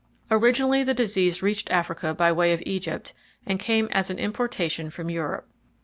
Originally, 0.31 0.83
the 0.83 0.95
disease 0.95 1.43
reached 1.43 1.69
Africa 1.69 2.11
by 2.11 2.31
way 2.31 2.53
of 2.53 2.63
Egypt, 2.65 3.13
and 3.45 3.59
came 3.59 3.87
as 3.91 4.09
an 4.09 4.17
importation 4.17 4.89
from 4.89 5.11
Europe. 5.11 5.47